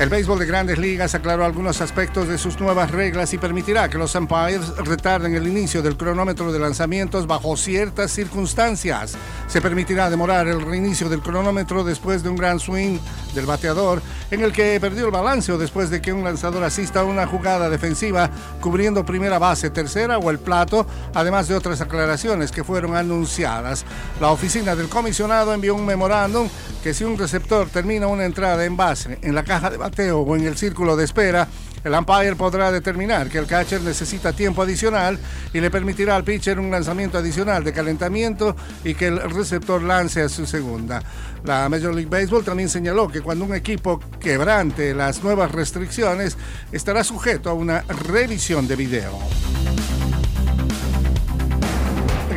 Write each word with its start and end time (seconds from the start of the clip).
El 0.00 0.08
béisbol 0.08 0.38
de 0.38 0.46
grandes 0.46 0.78
ligas 0.78 1.14
aclaró 1.14 1.44
algunos 1.44 1.82
aspectos 1.82 2.26
de 2.26 2.38
sus 2.38 2.58
nuevas 2.58 2.90
reglas 2.90 3.34
y 3.34 3.38
permitirá 3.38 3.90
que 3.90 3.98
los 3.98 4.14
umpires 4.14 4.74
retarden 4.78 5.34
el 5.34 5.46
inicio 5.46 5.82
del 5.82 5.98
cronómetro 5.98 6.50
de 6.50 6.58
lanzamientos 6.58 7.26
bajo 7.26 7.54
ciertas 7.54 8.10
circunstancias. 8.10 9.18
Se 9.46 9.60
permitirá 9.60 10.08
demorar 10.08 10.48
el 10.48 10.62
reinicio 10.62 11.10
del 11.10 11.20
cronómetro 11.20 11.84
después 11.84 12.22
de 12.22 12.30
un 12.30 12.36
gran 12.36 12.58
swing 12.60 12.98
del 13.34 13.44
bateador 13.44 14.00
en 14.30 14.40
el 14.40 14.52
que 14.52 14.80
perdió 14.80 15.04
el 15.04 15.10
balance 15.10 15.52
o 15.52 15.58
después 15.58 15.90
de 15.90 16.00
que 16.00 16.14
un 16.14 16.24
lanzador 16.24 16.64
asista 16.64 17.00
a 17.00 17.04
una 17.04 17.26
jugada 17.26 17.68
defensiva 17.68 18.30
cubriendo 18.62 19.04
primera 19.04 19.38
base, 19.38 19.68
tercera 19.68 20.16
o 20.16 20.30
el 20.30 20.38
plato, 20.38 20.86
además 21.12 21.46
de 21.46 21.56
otras 21.56 21.82
aclaraciones 21.82 22.52
que 22.52 22.64
fueron 22.64 22.96
anunciadas. 22.96 23.84
La 24.18 24.30
oficina 24.30 24.74
del 24.74 24.88
comisionado 24.88 25.52
envió 25.52 25.74
un 25.74 25.84
memorándum 25.84 26.48
que 26.82 26.94
si 26.94 27.04
un 27.04 27.18
receptor 27.18 27.68
termina 27.68 28.06
una 28.06 28.24
entrada 28.24 28.64
en 28.64 28.78
base 28.78 29.18
en 29.20 29.34
la 29.34 29.44
caja 29.44 29.68
de 29.68 29.76
o 29.98 30.36
en 30.36 30.46
el 30.46 30.56
círculo 30.56 30.96
de 30.96 31.04
espera, 31.04 31.48
el 31.82 31.94
umpire 31.94 32.36
podrá 32.36 32.70
determinar 32.70 33.28
que 33.28 33.38
el 33.38 33.46
catcher 33.46 33.80
necesita 33.80 34.32
tiempo 34.32 34.62
adicional 34.62 35.18
y 35.52 35.60
le 35.60 35.70
permitirá 35.70 36.14
al 36.14 36.24
pitcher 36.24 36.58
un 36.58 36.70
lanzamiento 36.70 37.18
adicional 37.18 37.64
de 37.64 37.72
calentamiento 37.72 38.54
y 38.84 38.94
que 38.94 39.08
el 39.08 39.18
receptor 39.30 39.82
lance 39.82 40.22
a 40.22 40.28
su 40.28 40.46
segunda. 40.46 41.02
La 41.44 41.68
Major 41.68 41.94
League 41.94 42.10
Baseball 42.10 42.44
también 42.44 42.68
señaló 42.68 43.08
que 43.08 43.22
cuando 43.22 43.44
un 43.44 43.54
equipo 43.54 43.98
quebrante 44.20 44.94
las 44.94 45.22
nuevas 45.24 45.52
restricciones 45.52 46.36
estará 46.70 47.02
sujeto 47.02 47.50
a 47.50 47.54
una 47.54 47.82
revisión 47.82 48.68
de 48.68 48.76
video. 48.76 49.18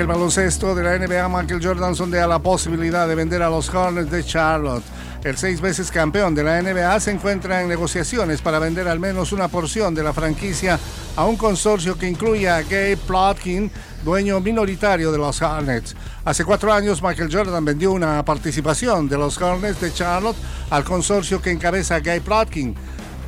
El 0.00 0.06
baloncesto 0.06 0.74
de 0.74 0.82
la 0.82 0.98
NBA, 0.98 1.28
Michael 1.28 1.60
Jordan 1.62 1.94
sondea 1.94 2.26
la 2.26 2.38
posibilidad 2.38 3.06
de 3.06 3.14
vender 3.14 3.42
a 3.42 3.50
los 3.50 3.68
Hornets 3.68 4.10
de 4.10 4.24
Charlotte. 4.24 4.82
El 5.22 5.36
seis 5.36 5.60
veces 5.60 5.90
campeón 5.90 6.34
de 6.34 6.42
la 6.42 6.62
NBA 6.62 6.98
se 7.00 7.10
encuentra 7.10 7.60
en 7.60 7.68
negociaciones 7.68 8.40
para 8.40 8.58
vender 8.58 8.88
al 8.88 8.98
menos 8.98 9.30
una 9.32 9.48
porción 9.48 9.94
de 9.94 10.02
la 10.02 10.14
franquicia 10.14 10.78
a 11.16 11.26
un 11.26 11.36
consorcio 11.36 11.98
que 11.98 12.08
incluye 12.08 12.48
a 12.48 12.62
Gabe 12.62 12.96
Plotkin, 12.96 13.70
dueño 14.02 14.40
minoritario 14.40 15.12
de 15.12 15.18
los 15.18 15.42
Hornets. 15.42 15.94
Hace 16.24 16.46
cuatro 16.46 16.72
años, 16.72 17.02
Michael 17.02 17.28
Jordan 17.30 17.62
vendió 17.62 17.92
una 17.92 18.24
participación 18.24 19.06
de 19.06 19.18
los 19.18 19.36
Hornets 19.36 19.82
de 19.82 19.92
Charlotte 19.92 20.38
al 20.70 20.82
consorcio 20.82 21.42
que 21.42 21.50
encabeza 21.50 22.00
Gabe 22.00 22.22
Plotkin 22.22 22.74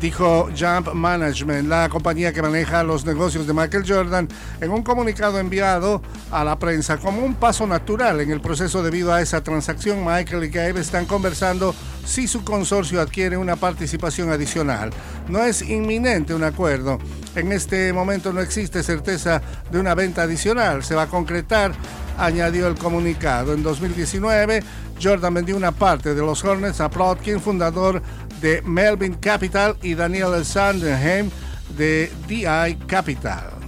dijo 0.00 0.48
Jump 0.58 0.94
Management, 0.94 1.68
la 1.68 1.88
compañía 1.88 2.32
que 2.32 2.40
maneja 2.40 2.82
los 2.82 3.04
negocios 3.04 3.46
de 3.46 3.52
Michael 3.52 3.84
Jordan, 3.86 4.28
en 4.60 4.70
un 4.70 4.82
comunicado 4.82 5.38
enviado 5.38 6.00
a 6.30 6.42
la 6.42 6.58
prensa 6.58 6.96
como 6.96 7.24
un 7.24 7.34
paso 7.34 7.66
natural 7.66 8.20
en 8.20 8.30
el 8.30 8.40
proceso 8.40 8.82
debido 8.82 9.12
a 9.12 9.20
esa 9.20 9.42
transacción. 9.42 10.04
Michael 10.04 10.44
y 10.44 10.48
Gabe 10.48 10.80
están 10.80 11.04
conversando 11.04 11.74
si 12.04 12.26
su 12.26 12.42
consorcio 12.44 13.00
adquiere 13.00 13.36
una 13.36 13.56
participación 13.56 14.30
adicional. 14.30 14.90
No 15.28 15.44
es 15.44 15.62
inminente 15.62 16.34
un 16.34 16.44
acuerdo. 16.44 16.98
En 17.36 17.52
este 17.52 17.92
momento 17.92 18.32
no 18.32 18.40
existe 18.40 18.82
certeza 18.82 19.42
de 19.70 19.78
una 19.78 19.94
venta 19.94 20.22
adicional. 20.22 20.82
Se 20.82 20.94
va 20.94 21.02
a 21.02 21.08
concretar 21.08 21.72
añadió 22.20 22.66
el 22.66 22.76
comunicado. 22.76 23.54
En 23.54 23.62
2019, 23.62 24.62
Jordan 25.02 25.34
vendió 25.34 25.56
una 25.56 25.72
parte 25.72 26.14
de 26.14 26.20
los 26.20 26.44
Hornets 26.44 26.80
a 26.80 26.90
Plotkin, 26.90 27.40
fundador 27.40 28.02
de 28.40 28.62
Melvin 28.62 29.14
Capital, 29.14 29.76
y 29.82 29.94
Daniel 29.94 30.44
Sanderheim 30.44 31.30
de 31.76 32.10
DI 32.26 32.76
Capital. 32.86 33.60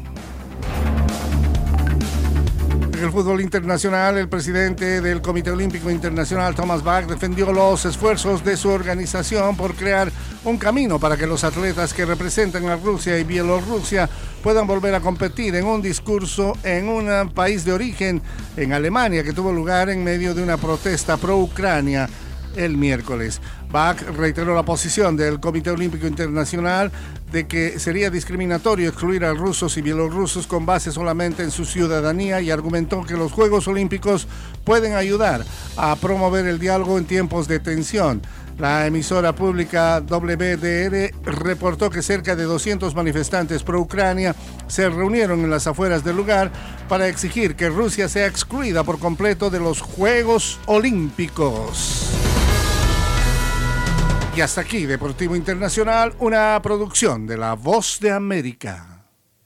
En 3.02 3.06
el 3.06 3.10
fútbol 3.10 3.40
internacional, 3.40 4.16
el 4.16 4.28
presidente 4.28 5.00
del 5.00 5.20
Comité 5.20 5.50
Olímpico 5.50 5.90
Internacional, 5.90 6.54
Thomas 6.54 6.84
Bach, 6.84 7.04
defendió 7.06 7.52
los 7.52 7.84
esfuerzos 7.84 8.44
de 8.44 8.56
su 8.56 8.68
organización 8.68 9.56
por 9.56 9.74
crear 9.74 10.12
un 10.44 10.56
camino 10.56 11.00
para 11.00 11.16
que 11.16 11.26
los 11.26 11.42
atletas 11.42 11.94
que 11.94 12.04
representan 12.04 12.68
a 12.68 12.76
Rusia 12.76 13.18
y 13.18 13.24
Bielorrusia 13.24 14.08
puedan 14.40 14.68
volver 14.68 14.94
a 14.94 15.00
competir 15.00 15.56
en 15.56 15.64
un 15.64 15.82
discurso 15.82 16.56
en 16.62 16.88
un 16.88 17.30
país 17.30 17.64
de 17.64 17.72
origen, 17.72 18.22
en 18.56 18.72
Alemania, 18.72 19.24
que 19.24 19.32
tuvo 19.32 19.52
lugar 19.52 19.90
en 19.90 20.04
medio 20.04 20.32
de 20.32 20.42
una 20.44 20.56
protesta 20.56 21.16
pro-Ucrania 21.16 22.08
el 22.56 22.76
miércoles. 22.76 23.40
Bach 23.70 24.00
reiteró 24.16 24.54
la 24.54 24.64
posición 24.64 25.16
del 25.16 25.40
Comité 25.40 25.70
Olímpico 25.70 26.06
Internacional 26.06 26.90
de 27.32 27.46
que 27.46 27.78
sería 27.78 28.10
discriminatorio 28.10 28.88
excluir 28.88 29.24
a 29.24 29.32
rusos 29.32 29.76
y 29.78 29.82
bielorrusos 29.82 30.46
con 30.46 30.66
base 30.66 30.92
solamente 30.92 31.42
en 31.42 31.50
su 31.50 31.64
ciudadanía 31.64 32.40
y 32.40 32.50
argumentó 32.50 33.04
que 33.04 33.14
los 33.14 33.32
Juegos 33.32 33.66
Olímpicos 33.68 34.28
pueden 34.64 34.94
ayudar 34.94 35.44
a 35.76 35.96
promover 35.96 36.46
el 36.46 36.58
diálogo 36.58 36.98
en 36.98 37.06
tiempos 37.06 37.48
de 37.48 37.58
tensión. 37.58 38.20
La 38.58 38.86
emisora 38.86 39.34
pública 39.34 40.00
WDR 40.00 41.10
reportó 41.24 41.90
que 41.90 42.02
cerca 42.02 42.36
de 42.36 42.44
200 42.44 42.94
manifestantes 42.94 43.62
pro-Ucrania 43.62 44.36
se 44.68 44.88
reunieron 44.88 45.40
en 45.40 45.50
las 45.50 45.66
afueras 45.66 46.04
del 46.04 46.16
lugar 46.16 46.52
para 46.88 47.08
exigir 47.08 47.56
que 47.56 47.70
Rusia 47.70 48.08
sea 48.08 48.26
excluida 48.26 48.84
por 48.84 48.98
completo 48.98 49.48
de 49.48 49.60
los 49.60 49.80
Juegos 49.80 50.60
Olímpicos. 50.66 52.21
Y 54.34 54.40
hasta 54.40 54.62
aquí, 54.62 54.86
Deportivo 54.86 55.36
Internacional, 55.36 56.14
una 56.18 56.58
producción 56.62 57.26
de 57.26 57.36
La 57.36 57.52
Voz 57.52 57.98
de 58.00 58.12
América. 58.12 59.01